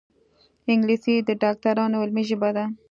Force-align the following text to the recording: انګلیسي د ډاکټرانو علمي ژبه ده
انګلیسي 0.71 1.15
د 1.27 1.29
ډاکټرانو 1.43 2.01
علمي 2.03 2.23
ژبه 2.29 2.49
ده 2.55 2.65